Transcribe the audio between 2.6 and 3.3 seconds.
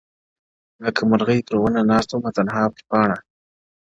پــر پـــــــاڼـــــــه،